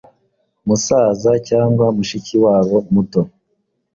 [0.67, 3.21] musaza cyangwa mushiki wabo muto.